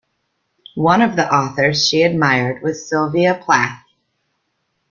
One 0.81 1.03
of 1.03 1.15
the 1.15 1.31
authors 1.31 1.87
she 1.87 2.01
admired 2.01 2.63
was 2.63 2.89
Sylvia 2.89 3.35
Plath. 3.39 3.81